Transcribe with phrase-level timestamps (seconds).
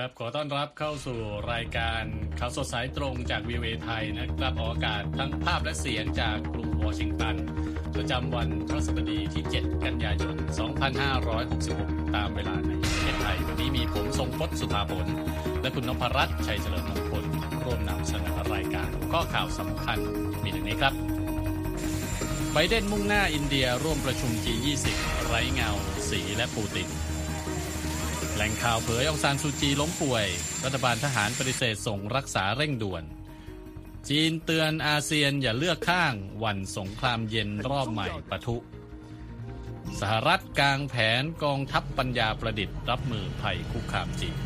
[0.00, 1.18] ครับขอต้อนรับเข้าสู่
[1.52, 2.02] รายการ
[2.38, 7.36] ข่าวสดสายตรงจากวีเอไทยนะครับออกอากาศทั้งภาพและเสียงจากกรุงวอชิงตัน
[7.94, 10.36] ประจำวันพฤหัสบดีที่ 7 กันยายน
[11.44, 15.06] 2566 ตามเวลาในประเทศไทย วันนี้มีผมทรงพศสุธาผล
[15.62, 17.24] และคุณนพรัตน์ชัยเฉลิมมงคล
[17.64, 19.98] ร่วมนำเสนอรายการข้อข่าวสำคัญ
[20.42, 20.94] มีดังนี้ครับ
[22.52, 24.86] ไบเดนมุ่งหน้าอินเดียร่วมประชุม G20
[25.26, 25.70] ไร้เงา
[26.08, 26.88] สีและปูติน
[28.42, 30.26] หล่งข่าวเผยองซานซูจีล้มป่วย
[30.64, 33.04] รัฐบาลทหารปฏิเสธส่งรักษาเร่งด่วน
[34.08, 38.56] จีนเตือนอาเซียนอย่าเลือกข้างวันสงครามเย็นรอบใหม่ปะทุ
[40.00, 44.36] สหรัฐกลางแผนกองทัพปัญญาประดิษฐ์ รับมือภัยคุกคามจีน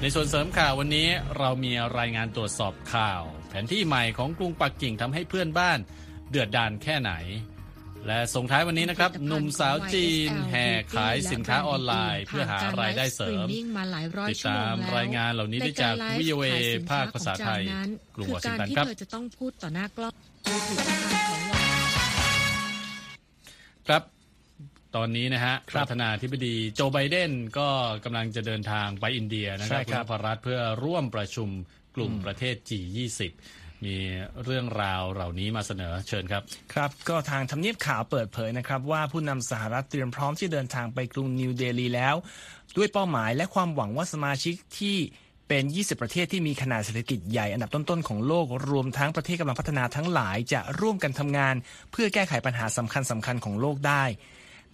[0.00, 5.78] ในส่วนเสริมข่าววันนี้เรามีรายงานตรวจสอบข่าว แผนที่ใหม่ของกรุงปักกิ่งทำให้เพื่อนบ้าน
[6.30, 7.12] เดือดดานแค่ไหน
[8.06, 20.12] และส่งท้ายวันนี้นะครับหนุ่มสาวจีนแห่ขายสินค้าออนไลน์ เพื่อหารายได้เสริมมาหลายร้อยติดชั่วโมตางมแล้วรายงานเหล่านี้ได้จากแต่รไลฟ์วิโอเอขยสินภาค้คภาษาไทยของจนั้นกรุงคืวออชิงการตันที่ครับเธอจะต้องพูดต่อหน้ากล้อง
[20.46, 21.64] มือถือทางของวัน
[23.88, 24.02] ครับ
[24.96, 27.68] ตอนนี้นะฮะคปรับระธานาธิบดีโจไบเดนก็
[28.04, 31.48] กำลังจะเดินทางไปอินเดียนะคใช่รับครับณภรัฐเพื่อร่วมประชุม
[31.96, 33.20] กลุ่มประเทศ G20
[33.84, 33.96] มี
[34.44, 36.42] เรื่องราวเหล่านี้มาเสนอเชิญครับ
[36.74, 42.14] ครับ ก็ทางทำเนียบขาวเปิดเผยนะครับ ว่าผู้นำสหรัฐเตรียมพร้อมที่เดินทางไปกรุงนิวเดลีแล้ว
[42.76, 44.96] ด้วยเป้าหมายและความหวังว่าสมาชิกที่
[45.48, 51.54] เป็น 20 ประเทศที่มีขนาดเศรษฐกิจใหญ่อันดับต้นๆ ของโลก รวมทั้งประเทศกำลังพัฒนาทั้งหลาย จะร่วมกันทำงาน
[51.92, 54.04] เพื่อแก้ไขปัญหาสำคัญสำคัญๆของโลกได้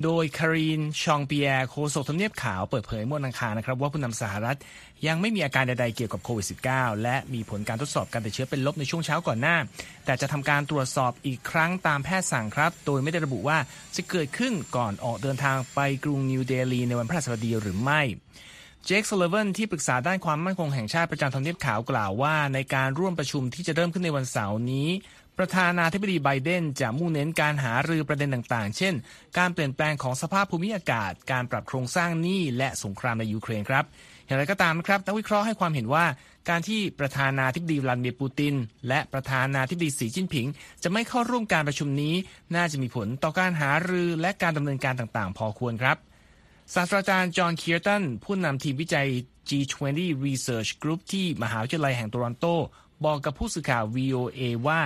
[0.04, 4.58] โดยคารีน ฌอง-ปิแอร์โฆษกทำเนียบขาวเปิดเผยเมื่อวันอังคารนะครับว่าผู้นำสหรัฐ
[5.06, 9.56] ยังไม่มีอาการใดๆเกี่ยวกับโควิด -19 และมีผลการทดสอบการติดเชื้อเป็นลบในช่วงเช้าก่อนหน้า
[10.04, 13.58] แต่จะทำการตรวจสอบอีกครั้งตามแพทย์สั่งครับ โดยไม่ได้ระบุว่า
[13.96, 18.00] จะเกิดขึ้นก่อนออกเดินทางไปกรุงนิวเดลีในวันพฤหัสบดีหรือไม่
[18.86, 24.88] เจคซัลลิแวนที่ปรึกษาด้านความมั่นคงแห่งชาติประจำทำเนียบขาวกล่าวว่า ในการร่วมประชุมที่จะเริ่มขึ้นในวันเสาร์นี้
[25.38, 28.94] ประธานาธิบดีไบเดนจะมุ่งเน้นการหารือประเด็นต่างๆ เช่น
[29.38, 33.84] การเปลี่ยนแปลงของสภาพภูมิอากาศ การปรับโครงสร้างหนี้และสงครามในยูเครนครับ
[34.26, 36.04] อย่างไรก็ตามนะครับ นักวิเคราะห์ให้ความเห็นว่า
[36.48, 38.54] การที่ประธานาธิบดีวลาดิเมียร์ปูติน
[38.88, 40.46] และประธานาธิบดีสีจิ้นผิง
[40.82, 42.14] จะไม่เข้าร่วมการประชุมนี้
[42.54, 45.96] น่าจะมีผลต่อการหารือและการดำเนินการต่างๆ พอควรครับ
[46.74, 49.08] ศาสตราจารย์จอห์นเคียร์ตันผู้นำทีมวิจัย
[49.48, 52.46] G20 Research Group ที่มหาวิทยาลัยแห่งโตรอนโต
[53.04, 54.80] บอกกับผู้สื่อข่าว VOA ว่า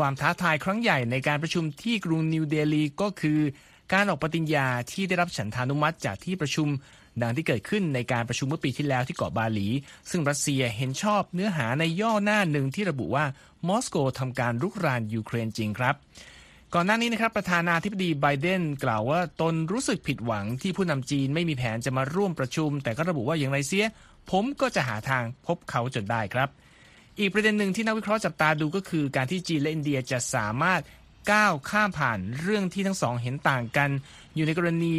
[0.00, 3.40] ความท้าทายครั้งใหญ่ในการประชุมที่กรุงนิวเดลีก็คือ
[3.92, 6.68] การออกปฏิญญาที่ได้รับฉันทานุมัติจากที่ประชุม
[7.22, 9.68] ดังที่เกิดขึ้นในการประชุมเมื่อปีที่แล้วที่เกาะบาหลี
[10.10, 13.24] ซึ่งรัสเซียเห็นชอบเนื้อหาในย่อหน้าหนึ่งที่ระบุว่า
[13.68, 15.94] มอสโกทำการรุกรานยูเครนจริงครับ
[16.74, 23.86] ก่อนหน้านี้นะครับประธานาธิบดีไบเดนกล่าวว่าตนรู้สึกผิดหวังที่ผู้นำจีนไม่มีแผนจะมาร่วมประชุม แต่ก็ระบุว่าอย่างไรเสีย
[24.30, 26.48] ผมก็จะหาทางพบเขาจนได้ครับ
[27.20, 30.80] อีกประเด็นหนึ่งที่นักวิเคราะห์จับตาดูก็คือการที่จีนและอินเดียจะสามารถ
[31.32, 33.90] ก้าวข้ามผ่านเรื่องที่ทั้งสองเห็นต่างกัน
[34.34, 34.94] อยู่ในกรณี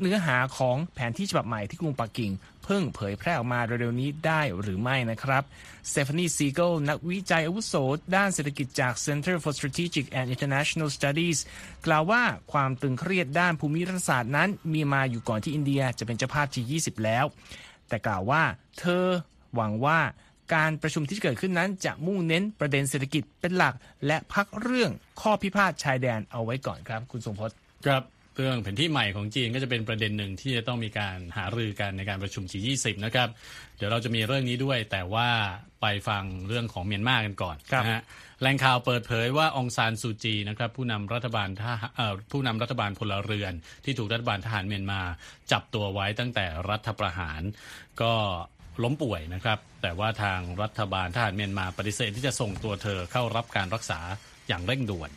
[0.00, 2.30] เนื้อหาของแผนที่ฉบับใหม่ที่กรุงปักกิ่ง
[2.64, 5.42] เพิ่งเผยแพร่ออกมาเร็วๆนี้ได้หรือไม่นะครับ
[5.90, 7.74] สเตฟานีซีเกิลนักวิจัยอาวุโส
[8.16, 11.38] ด้านเศรษฐกิจจาก Center for Strategic and International Studies
[11.86, 17.24] กล่าวว่าความตึงเครียดด้านภูมิรัฐศาสตร์นั้น มีมาอยู่ก่อนที่อินเดียจะเป็นเจ้าภาพ G20 แล้ว
[17.88, 18.42] แต่กล่าวว่า
[18.78, 19.06] เธอ
[19.54, 20.00] หวังว่า
[20.54, 23.74] การประชุมที่จะเกิดขึ้นนั้นจะมุ่งเน้นประเด็นเศรษฐกิจเป็นหลัก
[24.06, 24.90] และพักเรื่อง
[25.20, 27.56] ข้อพิพาทชายแดนเอาไว้ก่อนครับ คุณทรงพจน์
[27.86, 28.02] ครับ
[28.36, 33.28] เรื่องแผนที่ใหม่ของจีนก็จะเป็นประเด็นหนึ่งที่จะต้องมีการหารือกันในการประชุม G20 นะครับ
[33.76, 35.28] เดี๋ยวเราจะมีเรื่องนี้ด้วยแต่ว่า
[35.82, 38.02] ไปฟังเรื่องของเมียนมากันก่อนครับนะฮะ
[38.40, 43.52] แหล่งข่าวเปิดเผยว่าองซานซูจีนะครับผู้นำรัฐบาลทหารเอ่อผู้นำรัฐบาลพลเรือน
[43.84, 45.00] ที่ถูกรัฐบาลทหารเมียนมา
[45.52, 47.42] จับตัวไว้ตั้งแต่รัฐประหาร
[48.02, 48.14] ก็
[48.82, 54.00] ล้มป่วยนะครับ แต่ว่าทางรัฐบาลทหารเมียนมาปฏิเสธที่จะส่งตัวเธอเข้ารับการรักษา
[54.48, 55.10] อย่างเร่งด่วน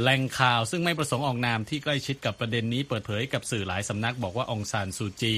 [0.00, 5.36] แหล่งข่าวซึ่งไม่ประสงค์ออกนามที่ใกล้ชิดกับประเด็นนี้เปิดเผยกับสื่อหลายสำนักบอกว่าองซานซูจี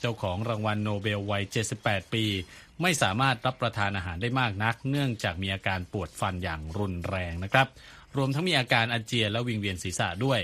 [0.00, 1.42] เจ้าของรางวัลโนเบลวัย
[1.78, 2.24] 78 ปี
[2.82, 7.66] ไม่สามารถรับประทานอาหารได้มากนัก เนื่องจากมีอาการปวดฟันอย่างรุนแรงนะครับ
[8.16, 10.40] รวมทั้งมีอาการอาเจียนและวิงเวียนศีรษะด้วย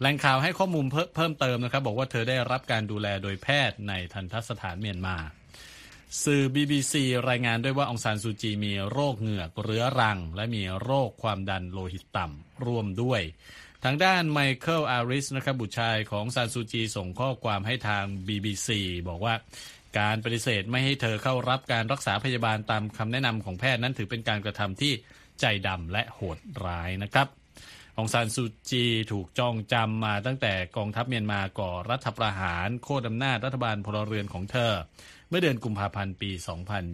[0.00, 5.16] แหล่งข่าวให้ข้อมูลเพิ่มเติมนะครับ บอกว่าเธอได้รับการดูแลโดยแพทย์ในทันตสถานเมียนมา
[6.24, 6.94] สื่อ BBC
[7.28, 13.22] รายงานด้วยว่าองซานซูจีมีโรคเหงือกเรื้อรัง และมีโรคความดันโลหิตต่ำร่วมด้วย
[13.84, 18.68] ทางด้านไมเคิลอาริสนะครับบุตรชายของซานซูจีส่งข้อความให้ทาง BBC
[19.08, 19.34] บอกว่า
[19.98, 24.92] การปฏิเสธไม่ให้เธอเข้ารับการรักษาพยาบาลตามคำแนะนำของแพทย์นั้นถือเป็นการกระทำที่
[25.40, 27.26] ใจดำและโหดร้ายนะครับ
[27.98, 34.72] องซานซูจีถูกจองจำมาตั้งแต่กองทัพเมียนมาก่อรัฐประหาร โค่นอำนาจรัฐบาลพลเรือนของเธอ
[35.28, 36.30] เมื่อเดือนกุมภาพันธ์ปี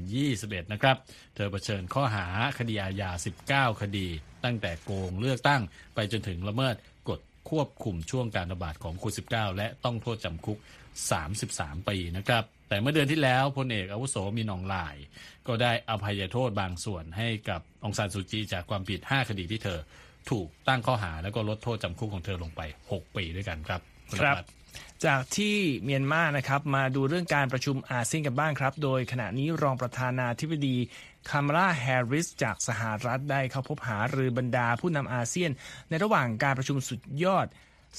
[0.05, 0.97] 2021 นะครับ
[1.35, 2.27] เธอเผชิญข้อหา
[2.59, 3.11] คดีอาญา
[3.73, 4.07] 19 คดี
[4.45, 5.63] ตั้งแต่โกงเลือกตั้ง
[5.95, 6.75] ไปจนถึงละเมิด
[7.09, 7.21] กฎ
[7.51, 10.59] ควบคุมช่วงการระบาดของโควิด -19 และต้องโทษจำคุก
[11.23, 14.97] 33 ปีนะครับ แต่เมื่อเดือนที่แล้วพลเอกอาวุโสมีนองลาย
[15.47, 19.79] ก็ได้อภัยโทษบางส่วนให้กับองซานซูจีจากความผิด 5 คดีที่เธอ
[20.31, 22.61] ถูกตั้งข้อหาแล้วก็ลดโทษจำคุกของเธอลงไป
[22.93, 23.81] 6 ปีด้วยกันครับ
[24.21, 24.37] ครับ
[25.07, 30.77] จากที่เมียนมานะครับมาดูเรื่องการประชุมอาเซียนกันบ้างครับ โดยขณะนี้รองประธานาธิบดี
[31.31, 35.51] คามาลาแฮร์ริสจากสหรัฐได้เข้าพบหารือบรรดาผู้นำอาเซียน
[35.89, 37.47] ในระหว่างการประชุมสุดยอด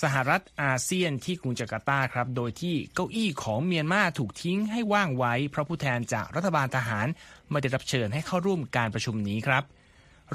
[0.04, 7.08] สหรัฐอาเซียนที่กรุงจาการ์ตาครับ โดยที่เก้าอี้ของเมียนมาถูกทิ้งให้ว่างไว้ เพราะผู้แทนจากรัฐบาลทหาร
[7.50, 9.64] ไม่ได้รับเชิญให้เข้าร่วมการประชุมนี้ครับ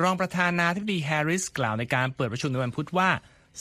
[0.02, 3.10] รองประธานาธิบดีแฮร์ริสกล่าวในการเปิดประชุมในวันพุธว่า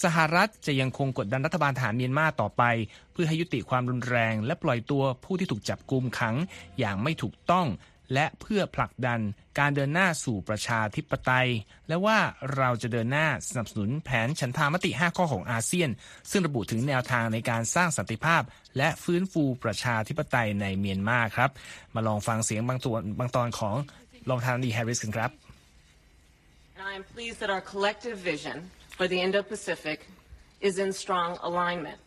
[0.04, 2.64] สหรัฐจะยังคงกดดันรัฐบาลทหารเมียนมาต่อไป
[3.12, 6.36] เพื่อให้ยุติความรุนแรง และปล่อยตัวผู้ที่ถูกจับกุมขัง
[6.80, 7.68] อย่างไม่ถูกต้อง
[8.14, 9.20] และเพื่อผลักดัน
[9.60, 11.50] การเดินหน้าสู่ประชาธิปไตย
[11.88, 12.20] และว่า
[12.56, 15.90] เราจะเดินหน้าสนับสนุนแผนฉันทามติ 5 ข้อของอาเซียน
[16.32, 18.42] ซึ่งระบุถึงแนวทางในการสร้างสันติภาพ
[18.78, 21.50] และฟื้นฟูประชาธิปไตยในเมียนมาครับ
[21.96, 23.76] มาลองฟังเสียงบางตัวบางตอนของ
[24.30, 25.32] รองประธานดีแฮร์ริสกันครับ
[26.78, 28.58] And I am pleased that our collective vision
[29.00, 30.08] for the Indo-Pacific
[30.60, 31.98] is in strong alignment.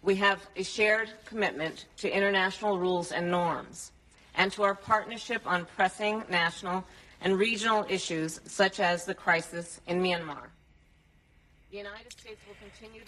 [0.00, 3.92] We have a shared commitment to international rules and norms
[4.34, 6.82] and to our partnership on pressing national
[7.20, 10.46] and regional issues such as the crisis in Myanmar.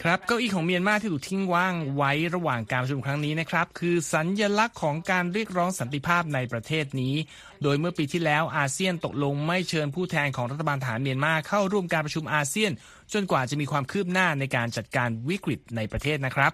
[0.02, 7.14] ครับ press- เก้าอี้ของเมียนมาที่ถูกทิ้งว่างไว้ระหว่างการประชุมครั้งนี้นะครับ คือสัญญลักษณ์ของการเรียกร้องสันติภาพในประเทศนี้
[7.62, 12.72] โดยเมื่อปีที่แล้วอาเซียนตกลงไม่เชิญผู้แทนของรัฐบาลทหารเมียนมาเข้าร่วมการประชุมอาเซียน
[13.12, 16.52] จนกว่าจะมีความคืบหน้าในการจัดการวิกฤตในประเทศนะครับ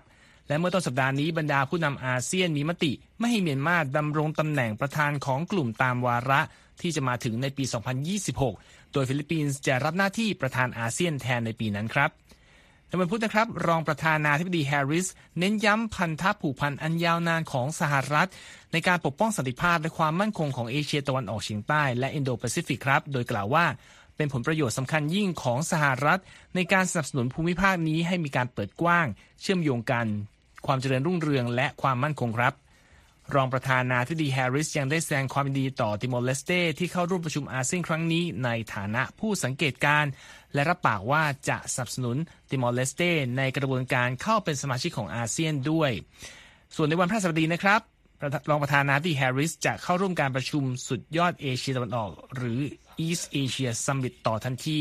[0.48, 6.40] และเมื่อต้นสัปดาห์นี้บรรดาผู้นำอาเซียนมีมติ ไม่ให้เมียนมาดำรงตำแหน่งประธานของกลุ่มตามวาระ
[6.80, 7.64] ที่จะมาถึงในปี
[8.28, 12.10] 2026 โดยฟิลิปปินส์จะรับหน้าที่ประธานอาเซียนแทนในปีนั้นครับ
[12.88, 15.06] ในวันพุธนะครับ รองประธานาธิบดีแฮร์ริส
[15.38, 18.28] เน้นย้ำพันธะผูกพันอันยาวนานของสหรัฐ
[18.72, 23.64] ในการปกป้องสันติภาพและความมั่นคงของเอเชียตะวันออกเฉียงใต้และอินโดแปซิฟิกครับ โดยกล่าวว่า
[24.16, 26.20] เป็นผลประโยชน์สำคัญยิ่งของสหรัฐ
[26.54, 29.06] ในการสนับสนุนภูมิภาคนี้ให้มีการเปิดกว้าง
[29.40, 30.06] เชื่อมโยงกัน
[30.66, 32.54] ความเจริญรุ่งเรืองและความมั่นคงครับ
[33.36, 40.12] รองประธานาธิบดีแฮร์ริสยังได้แสดงความยินดีต่อติมอร์เลสเตที่เข้าร่วมประชุมอาเซียนครั้งนี้ในฐานะผู้สังเกตการณ์
[40.54, 42.16] และรับปากว่าจะสนับสนุน
[42.50, 43.02] ติมอร์เลสเต
[43.36, 45.90] ในกระบวนการเข้าเป็นสมาชิกของอาเซียนด้วย
[46.76, 47.80] ส่วนในวันพฤหัสบดีนะครับ
[48.24, 52.60] ระธานรองประธานาธิบดีแฮร์ริสจะเข้าร่วมการประชุมสุดยอดเอเชียตะวันออก หรือ
[53.06, 54.78] East Asia Summit ต่อทันที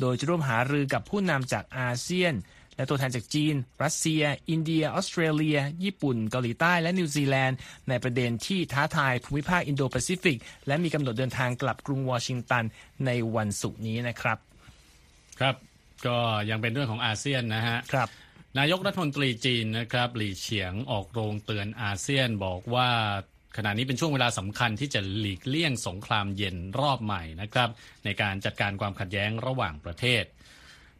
[0.00, 2.34] โดยจะร่วมหารือกับผู้นำจากอาเซียน
[2.76, 3.54] และตัวแทนจากจีน
[3.84, 12.64] รัสเซีย อินเดีย ออสเตรเลีย ญี่ปุ่น เกาหลีใต้ และนิวซีแลนด์ ในประเด็นที่ท้าทายภูมิภาคอินโดแปซิฟิก และมีกำหนดเดินทางกลับกรุงวอชิงตัน
[13.06, 14.38] ในวันศุกร์นี้นะครับ
[15.40, 15.56] ครับ
[16.06, 16.16] ก็
[16.50, 18.08] ยังเป็นเรื่องของอาเซียนนะฮะ ครับ
[18.58, 22.90] นายกรัฐมนตรีจีนนะครับ หลี่เฉียงออกโรงเตือนอาเซียนบอกว่า
[23.56, 27.68] ขณะนี้เป็นช่วงเวลาสำคัญที่จะหลีกเลี่ยงสงครามเย็นรอบใหม่นะครับ
[28.04, 30.24] ในการจัดการความขัดแย้งระหว่างประเทศ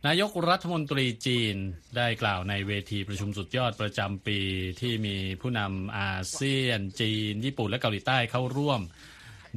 [0.08, 1.56] นายกรัฐมนตรีจีน
[1.96, 4.38] ได้กล่าวในเวทีประชุมสุดยอดประจำปี
[4.80, 8.80] ที่มีผู้นำอาเซียน จีน ญี่ปุ่นและเกาหลีใต้เข้าร่วม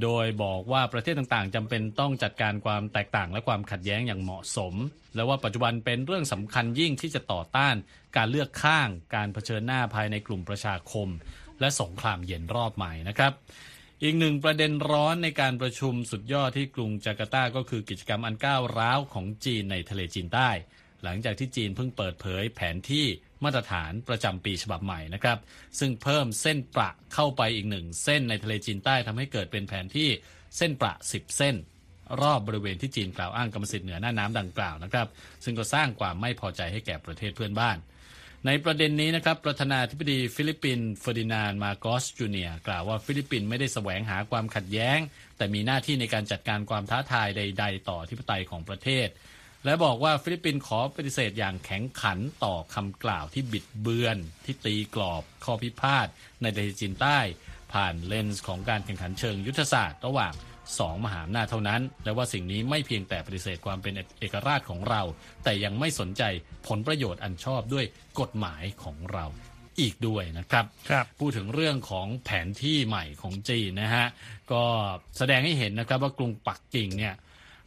[0.03, 4.73] โดยบอกว่าประเทศต่างๆจำเป็นต้องจัดการความแตกต่างและความขัดแย้งอย่างเหมาะสม
[5.15, 7.75] และว่าปัจจุบันเป็นเรื่องสำคัญยิ่งที่จะต่อต้าน
[8.17, 11.07] การเลือกข้างการเผชิญหน้าภายในกลุ่มประชาคม
[11.59, 13.31] และสงครามเย็นรอบใหม่นะครับ
[14.03, 20.49] อีกหนึ่งประเด็นร้อนในการประชุมสุดยอดที่กรุงจาการ์ตาก็คือกิจกรรมอันก้าวร้าวของจีนในทะเลจีนใต้
[21.03, 23.05] หลังจากที่จีนเพิ่งเปิดเผยแผนที่
[23.43, 25.37] มาตรฐานประจำปีฉบับใหม่นะครับ
[25.79, 30.09] ซึ่งเพิ่มเส้นประเข้าไปอีกหนึ่งเส้นในทะเลจีนใต้ทำให้เกิดเป็นแผนที่
[30.57, 31.55] เส้นประ 10 เส้น
[32.21, 35.07] รอบบริเวณที่จีนกล่าวอ้างกรรมสิทธิ์เหนือน่านน้ำดังกล่าวนะครับ
[35.43, 37.77] ซึ่งก็สร้างความไม่พอใจให้แก่ประเทศเพื่อนบ้าน
[38.47, 44.99] ในประเด็นนี้นะครับประธานาธิบดีฟิลิปปินส์เฟอร์ดินานด์ มาร์กอสจูเนียร์กล่าวว่าฟิลิปปินส์ไม่ได้แสวงหาความขัดแย้ง
[45.37, 49.07] แต่มีหน้าที่ในการจัดการความท้าทายใด ๆ ต่ออธิปไตยของประเทศ
[49.65, 56.07] และบอกว่าฟิลิปปินส์ขอปฏิเสธอย่างแข็งขันต่อคำกล่าวที่บิดเบือน ที่ตีกรอบ ข้อพิพาท
[56.41, 57.19] ในทะเลจีนใต้
[57.73, 60.33] ผ่านเลนส์ของการแข่งขันเชิงยุทธศาสตร์ ระหว่าง
[60.79, 65.01] สองมหาอำนาจเท่านั้น และว่าสิ่งนี้ไม่เพียงแต่ปฏิเสธความเป็นเอกราชของเรา
[65.43, 66.23] แต่ยังไม่สนใจ
[66.67, 67.85] ผลประโยชน์อันชอบด้วย
[68.19, 69.25] กฎหมายของเรา
[69.79, 74.07] อีกด้วยนะครับครับพูดถึงเรื่องของแผนที่ใหม่ของจีนนะฮะ
[74.51, 74.63] ก็
[75.17, 77.15] แสดงให้เห็นนะครับว่ากรุงปักกิ่งเนี่ย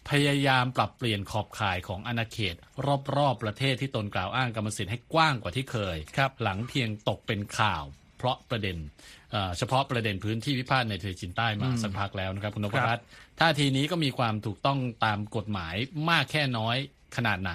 [0.09, 2.54] พพยายามปรับเปลี่ยนขอบข่ายของอาณาเขต
[3.16, 7.85] รอบๆประเทศที่ตนกล่าวอ้างกรรมสิทธิ์ให้กว้างกว่าที่เคยครับหลังเพียงตกเป็นข่าว
[8.16, 8.76] เพราะประเด็น
[9.32, 13.04] เอ่อเฉพาะประเด็นพื้นที่พิพาทในทะเลจีนใต้มาสักพักแล้วนะครับคุณนพรัตน์
[13.40, 15.75] ท่าทีนี้ก็มีความถูกต้องตามกฎหมาย
[16.10, 16.76] มากแค่น้อย
[17.16, 17.52] ขนาดไหน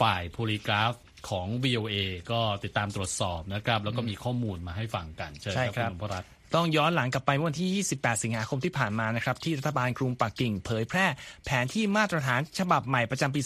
[0.00, 0.92] ฝ่ายโพลีกราฟ
[1.30, 1.96] ของ VOA
[2.30, 11.06] ก็ติดตามตรวจสอบนะครับ แล้วก็มีข้อมูลมาให้ฟังกันเชิญใช่ครับครับคุณนพรัตน์ ต้องย้อนหลังกลับไปเมื่อวันที่ 28 สิงหาคมที่ผ่านมานะครับที่รัฐบาลกรุงปักกิ่งเผยแพร่
[11.44, 13.40] แผนที่มาตรฐานฉบับใหม่ประจำปี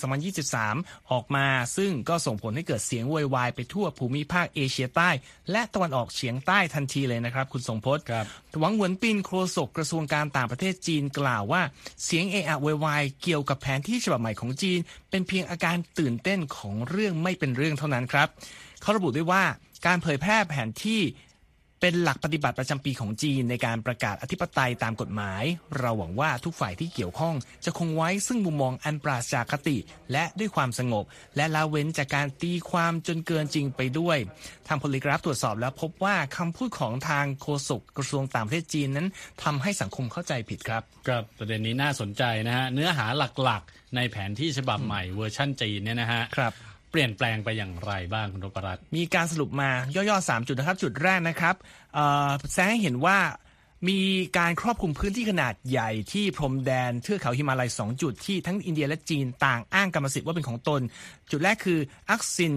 [0.52, 1.46] 2023 ออกมา
[1.76, 5.10] ซึ่งก็ส่งผลให้เกิดเสียงโวยวายไปทั่วภูมิภาคเอเชียใต้
[5.50, 8.26] และตะวันออกเฉียงใต้ทันทีเลยนะครับคุณสงพจน์ครับ
[8.60, 11.62] หวังเหวินปินโฆษกกระทรวงการต่างประเทศจีนกล่าวว่า
[12.04, 14.78] เสียงเอะอะโวยวายเกี่ยวกับแผนที่ฉบับใหม่ของจีน
[15.10, 18.28] เป็นเพียงอาการตื่นเต้นของเรื่องไม่เป็นเรื่องเท่านั้นครับ
[18.80, 19.44] เขาระบุด้วยว่า
[19.86, 21.00] การเผยแพร่แผนที่
[21.86, 25.42] เป็นหลักปฏิบัติประจำปีของจีนในการประกาศอธิปไตยตามกฎหมาย
[25.78, 29.76] เราหวังว่าทุกฝ่ายที่เกี่ยวข้องจะคงไว้ซึ่งมุมมองอันปราศจากอคติ
[30.12, 31.04] และด้วยความสงบ
[31.36, 34.18] และละเว้นจากการตีความจนเกินจริงไปด้วย
[34.68, 39.08] ทาง Polygraph ตรวจสอบแล้วพบว่าคำพูดของทางโฆษกกระทรวงต่างประเทศจีนนั้น
[39.42, 43.06] ทำให้สังคมเข้าใจผิดครับครับประเด็นนี้น่าสนใจนะฮะเนื้อหา
[43.42, 46.54] หลักๆ ในแผนที่ฉบับใหม่เวอร์ชั่นจีนเนี่ยนะฮะครับ
[46.94, 51.54] เปลี่ยนแปลงไปอย่างไรบ้างคุณนพรัตมีการสรุปมาย่อๆ 3 จุดนะครับ จุดแรกนะครับ
[52.52, 53.18] แสดงให้เห็นว่า
[53.88, 54.00] มี
[54.38, 60.80] การครอบคลุมพื้นที่ขนาดใหญ่ที่พรมแดนเทือกเขาฮิมาลัย 2 จุดที่ทั้งอินเดียและจีนต่างอ้างกรรมสิทธิ์ว่าเป็นของตน
[61.30, 61.78] จุดแรกคือ
[62.10, 62.54] อักซิน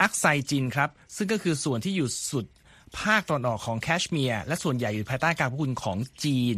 [0.00, 2.46] อักไซจินครับ ซึ่งก็คือส่วนที่อยู่สุด
[2.98, 6.56] ภาคตะวันออกของแคชเมียร์และส่วนใหญ่อยู่ภายใต้การควบคุมของจีน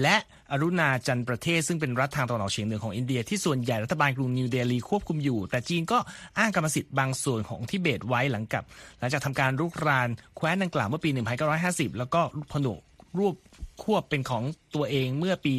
[0.00, 0.16] และ
[0.52, 5.98] อรุณาจัลประเทศซึ่งเป็นรัฐทางตะวันออกเฉียงเหนือของอินเดียที่ส่วนใหญ่รัฐบาลกรุงนิวเดลีควบคุมอยู่ แต่จีนก็
[6.38, 8.64] อ้างกรรมสิทธิ์บางส่วนของทิเบตไว้หลังกับ
[8.98, 11.10] หลังจากทำการรุกรานแคว้นดังกล่าวเมื่อปี
[11.54, 12.20] 1950 แล้วก็
[12.52, 12.80] ผนวก
[13.18, 13.34] รวบ
[13.82, 14.42] ควบเป็นของ
[14.74, 15.52] ตัวเองเมื่อปี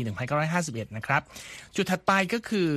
[0.46, 1.22] 1951 นะครับ
[1.76, 2.70] จุดถัดไปก็คือ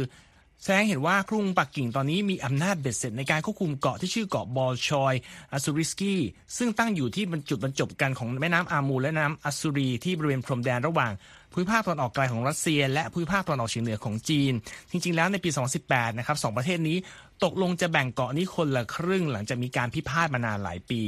[0.62, 5.14] แสดงเห็นว่ากรุงปักกิ่งตอนนี้มีอำนาจเบ็ดเสร็จในการควบคุมเกาะที่ชื่อเกาะบอลชอย
[5.52, 6.14] อสซูริสกี
[6.56, 11.12] ซึ่งตั้งอยู่ที่บรรจุดบรรจบกันของแม่น้ำอามูลและน้ำอสซูรีที่บริเวณพรมแดนระหว่าง
[11.58, 14.52] ภูมิภาคตอนออกไกลของรัสเซีย และภูมิภาคตอนออกเฉียงเหนือของจีน
[14.90, 15.50] จริง ๆ แล้วในปี
[15.84, 16.96] 2018 นะครับสองประเทศนี้
[17.44, 21.02] ตกลงจะแบ่งเกาะนี้คนละครึ่งหลังจากมีการพิพาทมานานหลายปี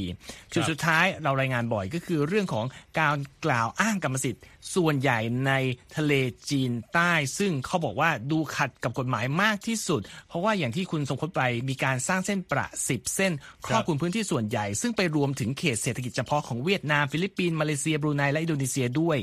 [0.52, 2.66] จุดสุดท้ายเรารายงานบ่อยก็คือเรื่องของ
[3.00, 4.42] การกล่าวอ้างกรรมสิทธิ์
[4.74, 5.52] ส่วนใหญ่ใน
[5.96, 6.12] ทะเล
[6.50, 13.32] จีนใต้ ซึ่งเขาบอกว่าดูขัดกับกฎหมายมากที่สุด เพราะว่าอย่างที่คุณสมพจน์ไปมีการสร้างเส้นประสิบเส้น
[13.66, 19.18] ครอบคลุมพื้นที่ส่วนใหญ่ ซึ่งไปรวมถึงเขตเศรษฐกิจเฉพาะของเวียดนามฟิลิปปินส์มาเลเซียบรูไนและอินโดนีเซียด้วย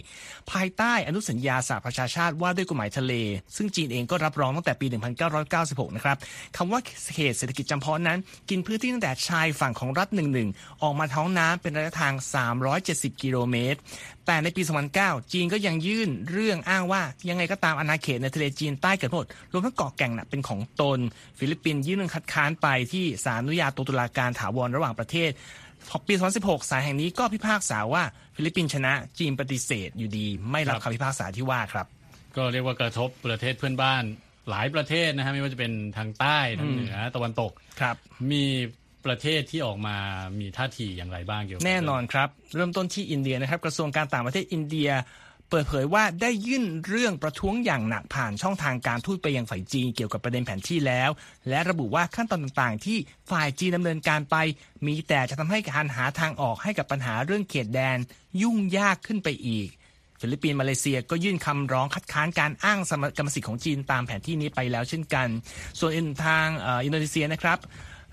[0.51, 3.13] ภายใต้อนุสัญญาสหประชาชาติว่าด้วยกฎหมายทะเล
[3.55, 4.87] ซึ่งจีนเองก็รับรองตั้งแต่ปี
[5.41, 6.17] 1996 นะครับ
[6.57, 6.79] คำว่า
[7.13, 12.13] เขตเศรษฐกิจจำเพาะนั้น กินพื้นที่ตั้งแต่ชายฝั่งของรัฐหนึ่งๆออกมาท้องน้ำเป็นระยะทาง
[12.67, 13.79] 370 กิโลเมตร
[14.25, 14.61] แต่ในปี
[14.97, 20.99] 2009 จีนก็ยังยื่นเรื่องอ้างว่ายังไงก็ตามอาณาเขตในทะเลจีนใต้เกือบหมดรวมทั้งเกาะแก่งน่ะเป็นของตน
[21.39, 25.31] ฟิลิปปินส์ยื่นเรื่องคัดค้านไปที่ศาลอนุญาโตตุลาการถาวรระหว่างประเทศ
[25.89, 28.03] พอปี 2016 ศาลแห่งนี้ก็พิพากษาว่า
[28.35, 31.85] ฟิลิปปินส์ชนะจีนปฏิเสธอยู่ดี ไม่รับคำพิพากษาที่ว่าครับ
[32.37, 34.03] ก็เรียกว่ากระทบประเทศเพื่อนบ้าน
[34.49, 37.95] หลายประเทศนะฮะไม่ว่าจะเป็นทางใต้ทางเหนือตะวันตกครับ
[38.31, 38.45] มี
[39.05, 39.95] ประเทศที่ออกมา
[40.39, 44.89] มีท่าทีอย่างไรบ้างเกี่ยวกับแน่นอนครับ เริ่มต้นที่อินเดียนะครับ กระทรวงการต่างประเทศอินเดีย
[45.49, 51.09] เปิดเผยว่าได้ยื่นเรื่องประท้วงอย่างหนักผ่านช่องทางการทูตไปยังฝ่ายจีนเกี่ยวกับประเด็นแผนที่แล้ว
[51.49, 52.97] และระบุว่าขั้นตอนต่างๆ ที่
[53.31, 54.35] ฝ่ายจีนดำเนินการไป
[54.85, 57.97] มีแต่จะทำให้การหาทางออกให้กับปัญหาเรื่องเขตแดน
[58.41, 59.69] ยุ่งยากขึ้นไปอีก
[60.25, 65.27] ฟิลิปปินส์มาเลเซียก็ยื่นคำร้องคัดค้านการอ้างสมกรรมสิทธิ์ของจีนตามแผนที่นี้ไปแล้วเช่นกัน
[65.79, 67.57] ส่วนอื่นทางเอ่ออินโดนีเซียนะครับ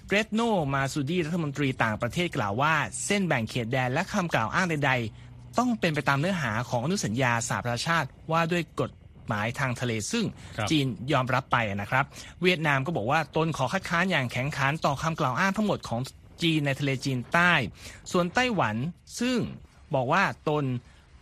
[0.06, 0.40] เร็ตโน
[0.74, 2.74] มาร์ซูดีรัฐมนตรีต่างประเทศกล่าวว่า
[3.06, 4.92] เส้นแบ่งเขตแดนและคำกล่าวอ้างใด
[5.24, 8.90] ๆ ต้องเป็นไปตามเนื้อหาของอนุสัญญาสหประชาชาติว่าด้วยกฎ
[9.28, 10.26] หมายทางทะเลซึ่ง
[10.56, 12.04] ครับจีนยอมรับไปนะครับ
[12.42, 16.00] เวียดนามก็บอกว่าตนขอคัดค้านอย่างแข็งขันต่อคำกล่าวอ้างทั้งหมดของ
[16.42, 17.52] จีนในทะเลจีนใต้
[18.12, 18.76] ส่วนไต้หวัน
[19.20, 19.38] ซึ่ง
[19.94, 20.64] บอกว่าตน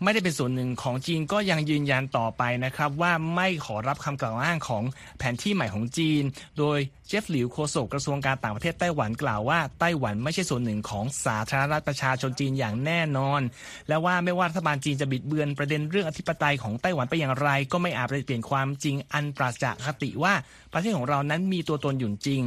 [0.03, 4.85] ไม่ได้เป็นส่วนหนึ่งของจีนก็ยังยืนยันต่อไปนะครับว่าไม่ขอรับคำกล่าวอ้างของ
[5.19, 6.23] แผนที่ใหม่ของจีน
[6.59, 6.79] โดย
[7.11, 13.41] เจฟฟหลิวโฆษกกระทรวงการต่างประเทศไต้หวันกล่าวว่าไต้หวันไม่ใช่ส่วนหนึ่งของสาธารณรัฐประชาชนจีนอย่างแน่นอน
[13.89, 20.35] และว่าไม่ว่ารัฐบาลจีนจะบิดเบือนประเด็นเรื่องอธิปไตยของไต้หวันไปอย่างไร ก็ไม่อาจเปลี่ยนความจริงอันปราศจากคติว่า
[20.73, 22.43] ประเทศของเรานั้นมีตัวตนอยู่จริง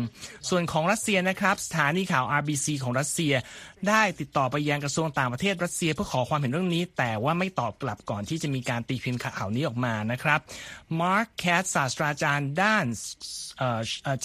[0.50, 3.34] ส่วนของรัสเซียนะครับสถานีข่าว RBC ของรัสเซีย
[3.88, 10.40] ได้ติดต่อไปยังกระทรวงต่างประเทศรัสเซียเพื่อขอความเห็นเรื่องนี้ แต่ว่าไม่ตอบกลับก่อนที่จะมีการตีพิมพ์ข่าวนี้ออกมานะครับ
[11.02, 12.86] มาร์คแคทซ์ศาสตราจารย์ด้าน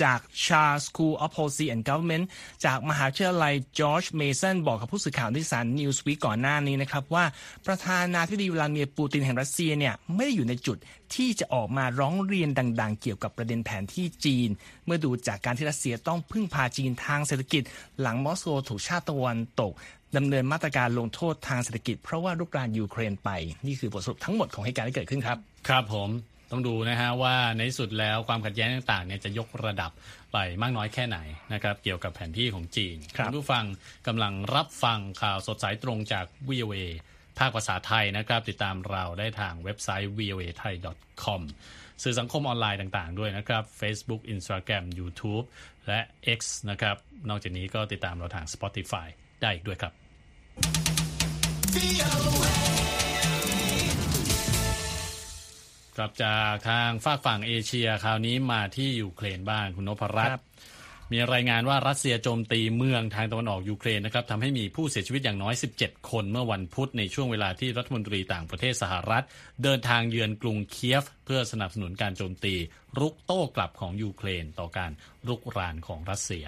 [0.03, 2.25] จาก Schar School of Policy and Government
[2.65, 7.25] จากมหาวิทยาลัย George Mason บอกกับผู้สื่อข่าวนิตยสาร Newsweek ก่อนหน้านี้นะครับว่า
[7.67, 10.77] ประธานาธิบดีวลาดิเมียร์ปูตินแห่งรัสเซียเนี่ยไม่ได้อยู่ในจุด
[11.15, 12.49] ที่จะออกมาร้องเรียน
[12.81, 14.49] ดัง ๆ เกี่ยวกับประเด็นแผนที่จีน
[14.87, 17.63] เมื่อดูจากการที่รัสเซียต้องพึ่งพาจีนทางเศรษฐกิจ
[18.01, 19.73] หลังมอสโกถูกชาติตะวันตก
[20.17, 23.31] ดำเนินมาตรการลงโทษทางเศรษฐกิจ เพราะว่ารุกรานยูเครนไป
[23.67, 26.11] นี่คือบทสรุปทั้งหมดของเหตุการณ์ที่เกิดขึ้นครับ ครับผม
[26.51, 29.91] ต้องดูนะฮะว่าในสุดแล้วความขัดแย้งต่างๆเนี่ยจะยกระดับ
[30.33, 31.19] ไปมากน้อยแค่ไหน
[31.53, 33.65] นะครับเกี่ยวกับแผนที่ของจีนครับณผู้ฟัง
[34.07, 36.77] กำลังรับฟังข่าวสดสายตรงจาก VOA
[37.39, 41.43] ภาคภาษาไทยนะครับ ติดตามเราได้ทางเว็บไซต์ voathai.com
[42.03, 45.45] สื่อสังคมออนไลน์ต่างๆด้วยนะครับ Facebook Instagram YouTube
[45.89, 46.01] และ
[46.39, 46.97] X นะครับ
[47.29, 49.07] นอกจากนี้ก็ติดตามเราทาง Spotify
[49.41, 49.93] ได้อีกด้วยครับ
[55.99, 60.43] กลับจากทางฝากฝั่งเอเชียคราวนี้มาที่ยูเครนบ้างคุณนพรัตน์ครับ
[61.13, 69.25] มีรายงานว่ารัสเซียโจมตีเมืองทางตะวันออกยูเครนนะครับทำให้มีผู้เสียชีวิตอย่างน้อย 17 คนเมื่อวันพุธในช่วงเวลาที่รัฐมนตรีต่างประเทศสหรัฐ
[69.63, 72.55] เดินทางเยือนกรุงเคียฟ เพื่อสนับสนุนการโจมตี
[72.99, 74.91] รุกโต้กลับของยูเครนต่อการ
[75.29, 76.45] รุกรานของรัสเซีย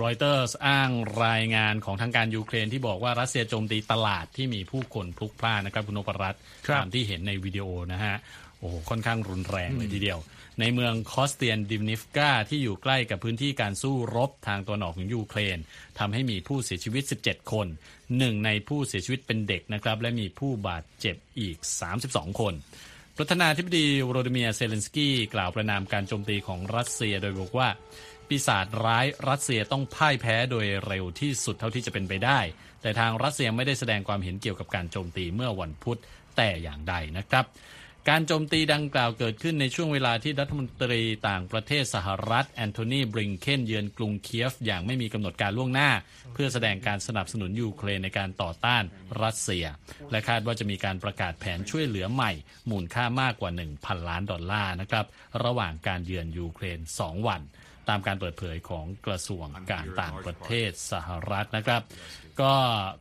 [0.00, 0.90] รอยเตอร์สอ้าง
[1.24, 8.16] รายงานของทางการยูเครนที่บอกว่ารัสเซียโจมตีตลาดที่มีผู้คนพลุกพล่านนะครับคุณนพรัตน์ครับตามที่เห็นในวิดีโอนะฮะ
[8.58, 10.18] โอ้โหค่อนข้างรุนแรงเลยทีเดียว
[10.60, 15.58] ในเมืองคอสเตียนตินิฟกาที่อยู่ใกล้กับพื้นที่การสู้รบทางตะวันออกของยูเครน
[15.98, 17.66] ทำให้มีผู้เสียชีวิต 17 คน
[18.18, 21.56] หนึ่งในผู้เสียชีวิตเป็นเด็กนะครับ และมีผู้บาดเจ็บอีก
[21.98, 22.54] 32 คน
[23.16, 27.68] ประธานาธิบดีโวโลดิเมียร์เซเลนสกี้กล่าวประณามการโจมตีของรัสเซียโดยบอกว่า
[28.28, 32.40] ปีศาจร้ายรัสเซียต้องพ่ายแพ้โดยเร็วที่สุดเท่าที่จะเป็นไปได้
[32.82, 35.98] แต่ทางรัสเซียไม่ได้แสดงความเห็นเกี่ยวกับการโจมตีเมื่อวันพุธ
[36.36, 37.46] แต่อย่างใดนะครับ
[38.10, 45.90] การโจมตีดังกล่าวเกิดขึ้นในช่วงเวลาที่รัฐมนตรีต่างประเทศสหรัฐ แอนโทนีบริงเคนเยือนกรุงเคียฟอย่างไม่มีกำหนดการล่วงหน้า
[46.34, 48.82] เพื่อแสดงการสนับสนุนยูเครนในการต่อต้าน
[49.22, 49.64] รัสเซีย
[50.10, 52.32] และคาดว่าจะมีการประกาศแผนช่วยเหลือใหม่
[52.70, 55.06] มูลค่ามากกว่า 1,000 ล้านดอลลาร์นะครับ
[55.44, 57.42] ระหว่างการเยือนยูเครน 2 วัน
[57.88, 61.82] ตามการเปิดเผยของกระทรวงการต่างประเทศสหรัฐนะครับ
[62.40, 62.54] ก็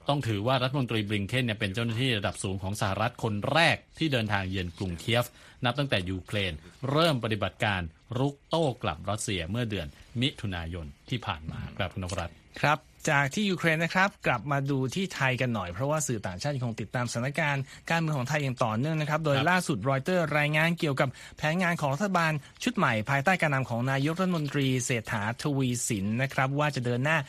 [0.07, 5.25] ต้องถือว่ารัฐมนตรีบริงเคนเนี่ยเป็นเจ้าหน้าที่ระดับสูงของสหรัฐคนแรกที่เดินทางเยือนกรุงเคียฟ
[5.65, 6.53] นับตั้งแต่ยูเครน
[6.91, 7.81] เริ่มปฏิบัติการ
[8.17, 9.87] รุกโต้กลับรัสเซียเมื่อเดือน
[10.21, 22.31] มิถุนายนที่ผ่านมาครับคุณนรัตครับ จากที่ยูเครนนะครับกลับมาดูที่ไทยกันหน่อยเพราะว่าสื่อต่างชาติยังคงติดตามสถานการณ์การเมืองของไทยอย่างต่อเนื่องนะครับ โดยล่าสุดรอยเตอร์รายงานเกี่ยวกับแผนงานของรัฐบาล
[22.63, 27.19] ชุดใหม่ภายใต้การนำของนายกรัฐมนตรีเศรษฐาทวีสินนะครับ ว่าจะเดินหน้า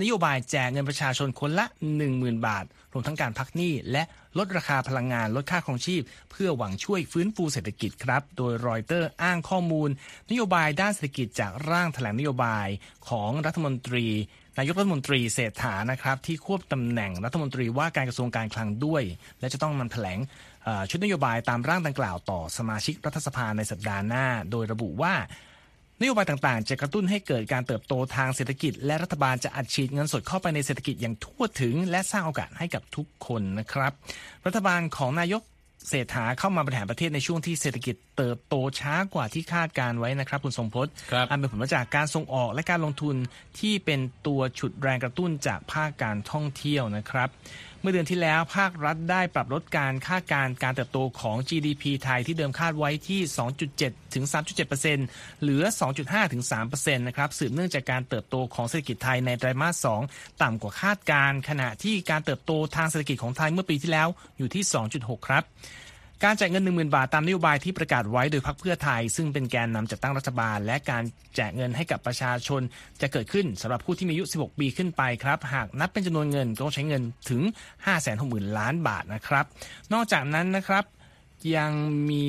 [0.00, 1.66] นโยบายแจกเงินประชาชนคนละ
[2.06, 4.02] 10,000 บาท รวมทั้งการพักหนี้และ
[4.38, 9.88] ลดราคาพลังงานลดค่าครองชีพ เพื่อหวังช่วยฟื้นฟูเศรษฐกิจครับ โดยรอยเตอร์อ้างข้อมูล
[10.30, 12.68] นโยบายด้านเศรษฐกิจจากร่างแถลงนโยบาย
[13.08, 14.06] ของรัฐมนตรี
[14.58, 19.02] นายกรัฐมนตรีเศรษฐานะครับที่ควบตำแหน่งรัฐมนตรีว่าการกระทรวงการคลังด้วย
[19.40, 20.18] และจะต้องนำแถลง
[20.90, 25.14] ชุดนโยบายตามร่างดังกล่าวต่อสมาชิกรัฐสภาในสัปดาห์หน้า โดยระบุว่า
[26.00, 33.92] นโยบายต่างๆ จะกระตุ้นให้เกิดการเติบโตทางเศรษฐกิจ และรัฐบาลจะอัดฉีดเงินสดเข้าไปในเศรษฐกิจอย่างทั่วถึง และสร้างโอกาสให้กับทุกคนนะครับ
[34.46, 35.42] รัฐบาลของนายก
[35.88, 43.16] เศรษฐาเข้ามาบริหารประเทศในช่วงที่เศรษฐกิจเติบโตช้ากว่าที่คาดการไว้นะครับ คุณทรงพจน์ครับอันเป็นผลมาจากการส่งออกและการลงทุน
[43.60, 47.28] ที่เป็นตัวฉุดแรงกระตุ้นจากภาคการท่องเที่ยวนะครับ
[47.73, 53.20] เมื่อเดือนที่แล้วภาครัฐได้ปรับลดการคาดการณ์การเติบโตของ GDP ไทยที่เดิมคาดไว้ที่
[53.66, 54.24] 2.7 ถึง
[54.82, 55.62] 3.7%เหลือ
[55.98, 64.64] 2.5 ถึง 3%นะครับสืบเนื่องจากการเติบโตของเศรษฐกิจไทยในไตรมาส 2 ต่ำกว่าคาดการณ์ขณะที่การเติบโตทางเศรษฐกิจของไทยเมื่อปีที่แล้วอยู่ที่
[64.96, 65.44] 2.6 ครับ
[66.22, 71.02] การจ่ายเงิน 10,000 บาทตามนโยบายที่ประกาศไว้โดยพรรคเพื่อไทย ซึ่งเป็นแกนนำจัดตั้งรัฐบาล และการ
[71.34, 72.62] แจกเงินให้กับประชาชน
[73.00, 77.42] จะเกิดขึ้นสำหรับผู้ที่มีอายุ 16 ปีขึ้นไปครับ หากนับเป็นจำนวนเงินก็ต้องใช้เงินถึง
[78.00, 79.44] 560,000 ล้านบาทนะครับ
[79.92, 80.84] นอกจากนั้นนะครับ
[81.56, 81.72] ยัง
[82.10, 82.26] มี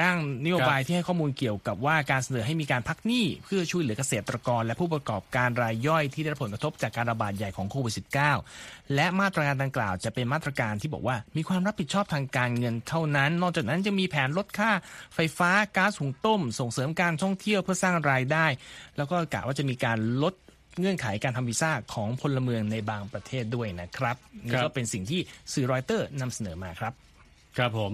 [0.00, 7.94] ร่างนโยบายที่ให้ข้อมูลเกี่ยวกับว่าการเสนอให้มีการพักหนี้เพื่อช่วยเหลือเกษตรกร และผู้ประกอบการรายย่อยที่ได้รับผลกระทบจากการระบาดใหญ่ของโควิด
[8.44, 14.70] -19 และมาตรการดังกล่าวจะเป็นมาตรการที่บอกว่า มีความรับผิดชอบทางการเงินเท่านั้น นอกจากนั้นจะมีแผนลดค่า
[15.14, 18.46] ไฟฟ้าก๊าซหุงต้ม ส่งเสริมการท่องเที่ยวเพื่อสร้างรายได้
[18.96, 20.34] แล้วก็กะว่าจะมีการลด
[20.78, 25.20] เงื่อนไขการทำวีซ่าของพลเมืองในบางประเทศด้วยนะครับนี่ก็เป็นสิ่งที่
[25.52, 26.92] สื่อรอยเตอร์นำเสนอมาครับ
[27.56, 27.92] ครับผม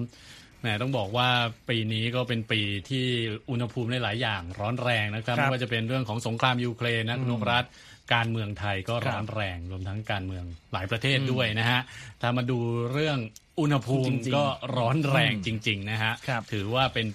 [0.66, 1.28] มต้องบอกว่า
[1.68, 3.06] ปีนี้ก็เป็นปีที่
[3.50, 7.70] อุณหภูมิหลายอย่างร้อนแรงนะครับครับไม่ว่าจะเป็นเรื่องของสงครามยูเครนนะคุณนพรัตน์
[8.14, 11.80] การเมืองไทยก็ครับร้อนแรงรวมทั้งการเมืองหลายประเทศด้วยนะฮะ
[12.22, 12.58] ถ้ามาดู
[12.92, 13.18] เรื่อง
[13.60, 14.44] อุณหภูมิจริงๆก็
[14.76, 17.06] ร้อนแรงจริง ๆ นะฮะครับถือว่าเป็น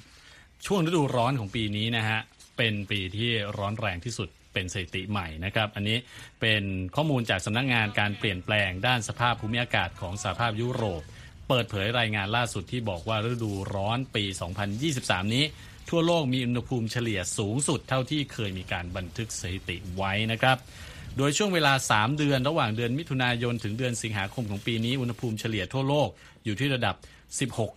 [0.68, 2.20] ช่วงฤดูร้อนของปีนี้นะฮะ
[2.58, 5.98] เป็นปีที่ร้อนแรงที่สุดเป็นสถิติใหม่นะครับ อันนี้
[6.42, 6.64] เป็น
[6.96, 11.04] ข้อมูลจากสำนักงานการเปลี่ยนแปลงด้านสภาพภูมิอากาศของสหภาพยุโรป
[11.54, 14.24] เปิดเผยรายงานล่าสุดที่บอกว่าฤดูร้อนปี
[14.80, 15.46] 2023 นี้
[15.90, 20.58] ทั่วโลกมีอุณหภูมิเฉลี่ยสูงสุดเท่าที่เคยมีการบันทึกสถิติไว้นะครับ
[21.18, 26.10] โดยช่วงเวลา 3 เดือนระหว่างเดือนมิถุนายนถึงเดือนสิงหาคมของปีนี้อุณหภูมิเฉลี่ยทั่วโลก
[26.46, 26.96] อยู่ที่ระดับ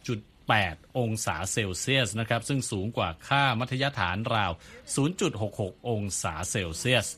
[0.09, 4.53] 16.8 องศาเซลเซียสนะครับซึ่งสูงกว่าค่ามัธยฐานราว
[5.41, 7.09] 0.66 องศาเซลเซียส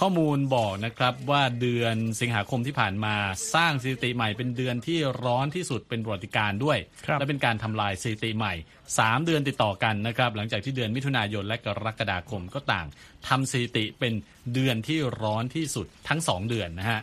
[0.00, 3.14] ข้อมูลบอกนะครับว่าเดือนสิงหาคมที่ผ่านมา
[3.54, 8.54] สร้างสถิติใหม่เป็นเดือนที่ร้อนที่สุดเป็นประวัติการณ์ด้วยครับและเป็นการทำลายสถิติใหม่
[8.90, 12.86] 3 เดือนติดต่อกันนะครับ หลังจากที่เดือนมิถุนายนและกรกฎาคมก็ต่าง
[13.28, 14.12] ทำสถิติเป็น
[14.54, 17.00] เดือนที่ร้อนที่สุดทั้ง 2 เดือนนะฮะ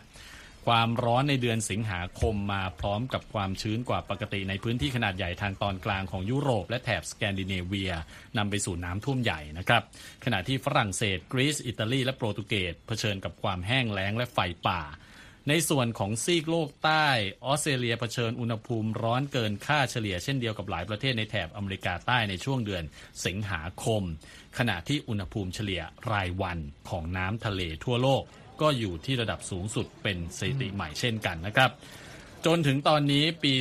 [0.66, 7.92] ความร้อนในเดือนสิงหาคมมาพร้อมกับความชื้นกว่าปกติในพื้นที่ขนาดใหญ่ทางตอนกลางของยุโรปและแถบสแกนดิเนเวีย
[8.38, 9.82] นำไปสู่น้ำท่วมใหญ่นะครับ
[10.24, 14.82] ขณะที่ฝรั่งเศสกรีซอิตาลีและโปรตุเกสเผชิญกับความแห้งแล้งและไฟป่า
[15.48, 17.06] ในส่วนของซีกโลกใต้
[17.44, 22.84] ออสเตรเลียเผชิญอุณหภูมิร้อนเกินค่าเฉลี่ยเช่นเดียวกับหลายประเทศในแถบอเมริกาใต้ในช่วงเดือน
[23.26, 24.02] สิงหาคม
[24.58, 26.58] ขณะที่อุณหภูมิเฉลี่ยรายวัน
[26.90, 28.24] ของน้ำทะเลทั่วโลก
[28.62, 31.70] ก็อยู่ที่ระดับสูงสุดเป็นสถิติใหม่เช่นกันนะครับ
[32.46, 33.52] จนถึงตอนนี้ปี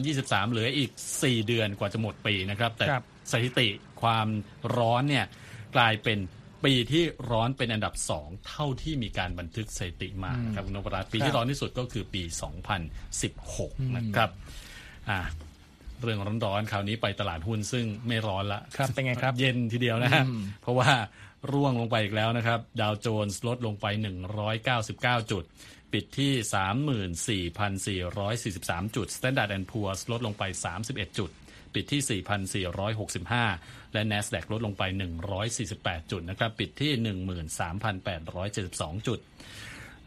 [0.00, 0.90] 2023 เหลืออีก
[1.20, 3.68] 4 เดือนกว่าจะหมดปีนะครับ แต่ครับสถิติ
[4.02, 4.28] ความ
[4.76, 5.26] ร้อนเนี่ย
[5.76, 6.18] กลายเป็น
[6.64, 12.22] ปีที่ร้อนเป็นอันดับ 2 เท่าที่มีการบันทึกสถิติมานะครับคุณนพรัตน์ปีครัที่บร้อนที่สุดก็คือปี
[13.08, 14.30] 2016 นะครับ
[15.10, 15.20] อ่า
[16.02, 20.24] เรื่องร้อนๆคราวนี้ไปตลาดหุ้นซึ่งไม่ร้อนละครับเป็นไงครับ เย็นทีเดียวนะฮะ
[20.62, 20.90] เพราะว่า
[21.50, 23.86] ร่วงลงไปอีกแล้วนะครับ ดาวโจนส์ลดลงไป
[24.58, 25.44] 199 จุด
[25.92, 26.32] ปิดที่
[28.02, 30.42] 34,443 จุด Standard Poor's ลดลงไป
[30.82, 31.30] 31 จุด
[31.74, 34.82] ปิดที่ 4,465 และ NASDAQ ลดลงไป
[35.46, 36.92] 148 จุดนะครับ ปิดที่
[38.18, 39.18] 13,872 จุด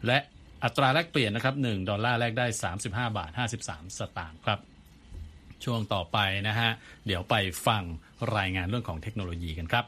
[0.06, 0.18] และ
[0.64, 3.30] อัตราแลกเปลี่ยนนะครับ 1 ดอลลาร์แลกได้ 35 บาท
[3.64, 4.58] 53 สตางค์ครับ
[5.64, 6.70] ช่วงต่อไปนะฮะ
[7.06, 7.34] เดี๋ยวไป
[7.66, 7.82] ฟัง
[8.36, 9.84] รายงานเรื่องของเทคโนโลยีกันครับ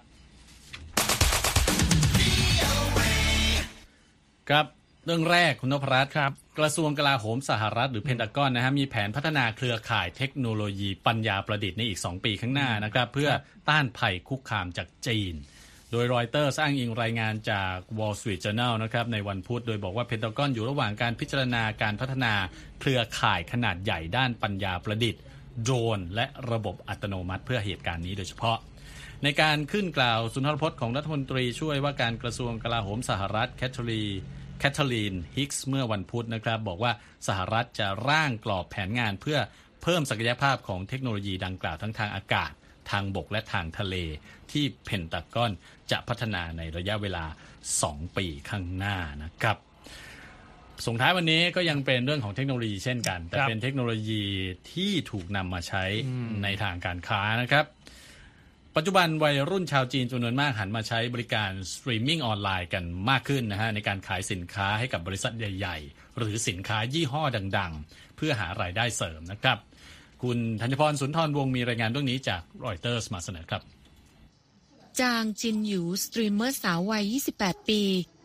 [4.51, 4.67] ครับ
[5.07, 13.31] เรื่องแรกคุณนพรัตน์ครับกระทรวงกลาโหมสหรัฐหรือเพนทากอนนะฮะมีแผนพัฒนาเครือข่ายเทคโนโลยีปัญญาประดิษฐ์ในอีก 2 ปีข้างหน้านะครับ เพื่อ
[13.69, 15.35] ต้านภัยคุกคามจากจีน
[15.91, 22.35] โดยรอยเตอร์อ้างอิงรายงานจาก Wall Street Journal นะครับในวันพุธโดยบอกว่าเพนทากอนอยู่ระหว่างการพิจารณาการพัฒนา
[22.81, 25.23] เครือข่ายขนาดใหญ่ด้านปัญญาประดิษฐ์
[25.63, 28.59] โดรนและระบบอัตโนมัติเพื่อเหตุการณ์นี้โดยเฉพาะ
[29.25, 34.05] ในการขึ้นกล่าวสุนทรพจน์ของรัฐมนตรีช่วยว่าการกระทรวงกลาโหมสหรัฐแคทเธอรี
[34.59, 36.93] แคทเธอรีนฮิกส์เมื่อวันพุธนะครับ บอกว่า
[37.29, 39.39] สหรัฐจะร่างกรอบแผนงานเพื่อ
[39.83, 42.53] เพิ่มศักยภาพของเทคโนโลยีดังกล่าวทั้งทางอากาศ
[42.91, 43.97] ทางบกและทางทะเล
[44.51, 45.53] ที่เพนทากอน
[45.91, 47.25] จะพัฒนาในระยะเวลา
[47.71, 49.57] 2 ปีข้างหน้านะครับ
[50.87, 54.23] ส่งท้ายวันนี้ก็ยังเป็นเรื่องของเทคโนโลยีเช่นกัน แต่เป็นเทคโนโลยี
[54.73, 55.85] ที่ถูกนำมาใช้
[56.43, 57.65] ในทางการค้านะครับ
[58.77, 67.23] ปัจจุบันวัยรุ่นชาวจีนจำนวนมากหันมาใช้บริการสตรีมมิ่งออนไลน์กันมากขึ้นนะฮะในการขายสินค้าให้กับบริษัทใหญ่ ๆ หรือสินค้ายี่ห้อ
[67.59, 69.59] ดัง ๆ เพื่อหารายได้เสริมนะครับ
[70.23, 73.63] คุณธัญพรสุนทรวงศ์มีรายงานเรื่องนี้จากรอยเตอร์สมาเสนอครับ
[75.01, 77.81] จางจินหยูสตรีมเมอร์สาววัย 28 ปี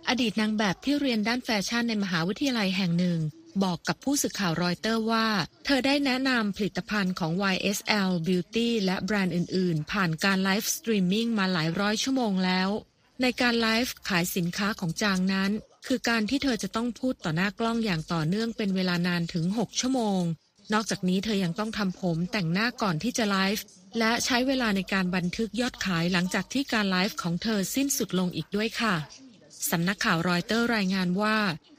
[0.09, 3.19] อดีตนางแบบที่เรียนด้านแฟชั่นในมหาวิทยาลัยแห่งหนึ่ง
[3.63, 5.27] บอกกับผู้สื่อข่าวรอยเตอร์ว่า
[5.65, 12.69] เธอได้แนะนำผลิตภัณฑ์ของ YSL Beauty และแบรนด์อื่น ๆ ผ่านการไลฟ์สตรีมมิ่งมาหลายร้อยชั่วโมงแล้ว
[13.21, 15.51] ในการไลฟ์ขายสินค้าของจางนั้น
[15.87, 20.21] คือการที่เธอจะต้องพูดต่อหน้ากล้องอย่างต่อเนื่องเป็นเวลานานถึง 6 ชั่วโมง
[20.73, 23.63] นอกจากนี้เธอยังต้องทำผมแต่งหน้าก่อนที่จะไลฟ์
[23.99, 28.95] และใช้เวลาในการบันทึกยอดขายหลังจากที่การไลฟ์ของเธอสิ้นสุดลงอีกด้วยค่ะ
[29.71, 31.37] สำนักข่าวรอยเตอร์รายงานว่า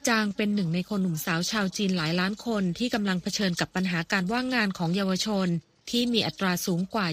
[0.09, 5.49] จางเป็นหนึ่งในคนหนุ่มสาวชาวจีนหลายล้านคนที่กำลังเผชิญกับปัญหาการว่างงานของเยาวชน
[5.91, 7.07] ที่มีอัตราสูงกว่า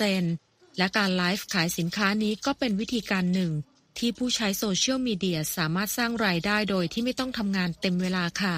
[0.00, 3.52] 21%และการไลฟ์ขายสินค้านี้ก็เป็นวิธีการหนึ่ง
[3.98, 8.56] ที่ผู้ใช้โซเชียลมีเดียสามารถสร้างรายได้โดยที่ไม่ต้องทำงานเต็มเวลาค่ะ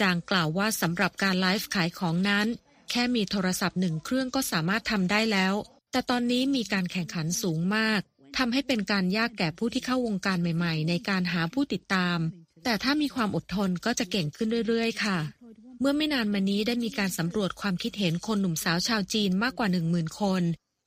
[0.00, 2.46] จางกล่าวว่าสำหรับการไลฟ์ขายของนั้น
[2.90, 5.54] แค่มีโทรศัพท์หนึ่งเครื่องก็สามารถทำได้แล้ว
[5.92, 8.00] แต่ตอนนี้มีการแข่งขันสูงมาก
[8.36, 12.18] ทำให้เป็นการยากแก่ผู้ที่เข้าวงการใหม่ ๆ ในการหาผู้ติดตาม
[12.64, 15.18] แต่ถ้ามีความอดทนก็จะเก่งขึ้นเรื่อยๆ ค่ะ
[15.80, 20.42] เมื่อไม่นานมานี้ได้มีการสำรวจความคิดเห็นคนหนุ่มสาวชาวจีนมากกว่า 10,000 คน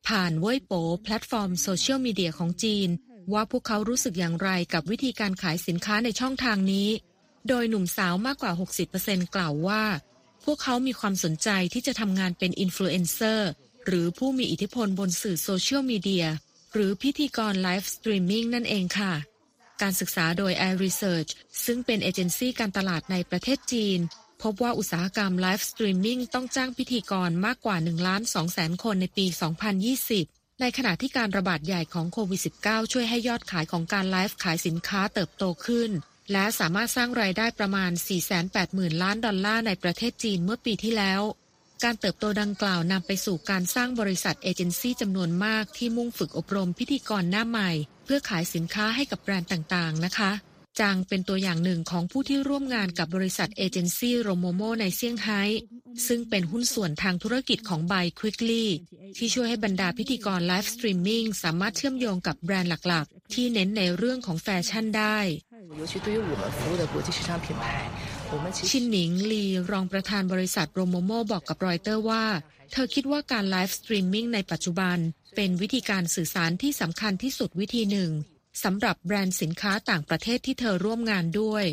[0.08, 2.90] ผ่านเว่ยป๋อแพลตฟอร์มโซเชียลมีเดียของจีน
[3.34, 6.90] ว่าพวกเขารู้สึกอย่างไรกับวิธีการขายสินค้าในช่องทางนี้
[7.48, 8.52] โดยหนุ่มสาวมากกว่า
[8.94, 9.84] 60%กล่าวว่า
[10.46, 13.50] พวกเขามีความสนใจที่จะทำงานเป็นอินฟลูเอนเซอร์
[13.86, 16.26] หรือผู้มีอิทธิพลบนสื่อโซเชียลมีเดีย
[16.74, 19.14] หรือพิธีกรไลฟ์สตรีมมิ่งนั่นเองค่ะ
[19.82, 21.32] การศึกษาโดย iResearch
[21.66, 24.00] ซึ่งเป็นเอเจนซี่การตลาดในประเทศจีน
[24.44, 29.26] พบว่าอุตสาหกรรมไลฟ์สตรีมมิ่งต้องจ้างพิธีกรมากกว่า1ล้าน2แสนคนในปี
[29.94, 35.92] 2020 ในขณะที่การระบาดใหญ่ของโควิด -19 ช่วยให้ยอดขายของการไลฟ์ขายสินค้าเติบโตขึ้น
[36.32, 37.92] และสามารถสร้างรายได้ประมาณ
[38.48, 41.22] 480,000 ล้านดอลลาร์ในประเทศจีนเมื่อปีที่แล้ว
[41.85, 47.71] การเติบโตดังกล่าวนำไปสู่การสร้างบริษัทเอเจนซี่จำนวนมากที่มุ่งฝึกอบรมพิธีกรหน้าใหม่
[48.05, 50.33] เพื่อขายสินค้าให้กับแบรนด์ต่างๆนะคะ
[50.81, 55.43] จางเป็นตัวอย่างหนึ่งของผู้ที่ร่วมงานกับบริษัทเอเจนซี่โรโมโมในเซี่ยงไฮ้
[56.07, 58.71] ซึ่งเป็นหุ้นส่วนทางธุรกิจของไบควิกลี่
[59.17, 65.19] ที่ช่วยให้บรรดาพิธีกรไลฟ์สตรีมมิ่งสามารถเชื่อมโยงกับแบรนด์หลักๆ ที่เน้นในเรื่องของแฟชั่นได้
[65.81, 67.63] 尤其对于我们服务的国际市场品牌
[68.70, 72.26] ชินหนิงลีรองประธานบริษัท RoMomo บอกกับรอยเตอร์ว่า
[72.72, 74.98] เธอคิดว่าการไลฟ์สตรีมมิ่งในปัจจุบัน
[75.36, 78.12] เป็นวิธีการสื่อสารที่สำคัญที่สุดวิธีหนึ่ง
[78.64, 81.66] สำหรับแบรนด์สินค้าต่างประเทศที่เธอร่วมงานด้วย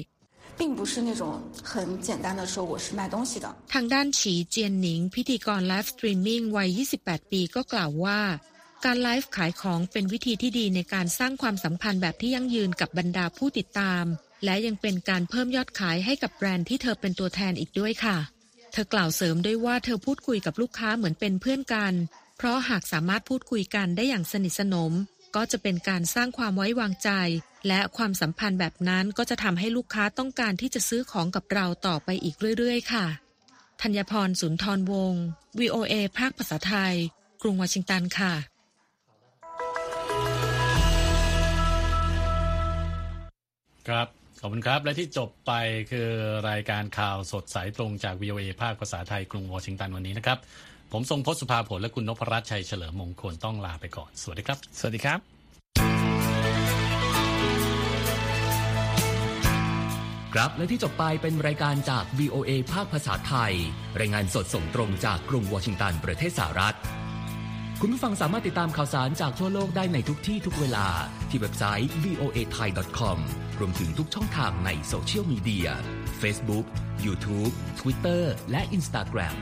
[3.74, 8.20] ทางด้านฉีเจียนหนิง พิธีกรไลฟ์สตรีมมิ่งวัย 28 ปีก็กล่าวว่า
[8.84, 14.04] การไลฟ์ขายของเป็นวิธีที่ดีในการสร้างความสัมพันธ์แบบที่ยั่งยืนกับบรรดาผู้ติดตาม
[14.44, 18.16] และยังเป็นการเพิ่มยอดขายให้กับแบรนด์ที่เธอเป็นตัวแทนอีกด้วยค่ะ
[18.72, 21.94] เธอกล่าวเสริมด้วยว่าเธอพูดคุยกับลูกค้าเหมือนเป็นเพื่อนกัน
[22.36, 24.92] เพราะหากสามารถพูดคุยกันได้อย่างสนิทสนม
[25.36, 27.10] ก็จะเป็นการสร้างความไว้วางใจ
[27.68, 33.06] และความสัมพันธ์แบบนั้นก็จะทำให้ลูกค้าต้องการที่จะซื้อของกับเราต่อไปอีกเรื่อยๆ ค่ะ
[33.82, 35.24] ธัญพรสุนทรวงศ์
[35.58, 36.94] VOA ภาคภาษาไทย
[37.42, 38.34] กรุงวอชิงตันค่ะ
[43.88, 45.52] ครับ ขอบคุณครับ และที่จบไป
[45.90, 46.08] คือ
[46.50, 50.38] รายการข่าวสดสายตรงจาก VOA ภาคภาษาไทยกรุงวอชิงตันวันนี้นะครับ
[50.92, 55.18] ผมทรงพศสุภาผลและคุณนพรัชชัยเฉลิมมงคลต้องลาไปก่อน สวัสดีครับ สวัสดีครับ
[60.34, 63.52] ครับและที่จบไปเป็นรายการจาก VOA ภาคภาษาไทย
[64.00, 66.76] รายงานสดส่งตรงจากกรุงวอชิงตันประเทศสหรัฐ
[67.80, 70.86] คุณผู้ฟังสามารถติดตามข่าวสารจากทั่วโลกได้ในทุกที่ทุกเวลา
[71.28, 72.68] ที่เว็บไซต์ voa thai
[73.00, 73.20] com
[73.60, 75.68] รวมถึงทุกช่องทางในโซเชียลมีเดีย
[76.20, 76.66] Facebook
[77.04, 79.36] YouTube Twitter และ Instagram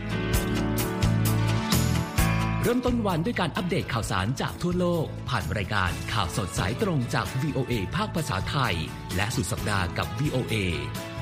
[2.62, 8.74] เริ่มต้นวันด้วยการอัปเดตข่าวสารจากทั่วโลก ผ่านรายการข่าวสดสายตรงจาก VOA ภาคภาษาไทย
[9.16, 10.54] และสุดสัปดาห์กับ VOA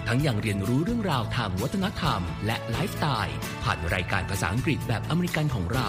[0.06, 5.88] ทั้งยังเรียนรู้เรื่องราวทางวัฒนธรรม และไลฟ์สไตล์ ผ่านรายการภาษาอังกฤษแบบอเมริกันของเรา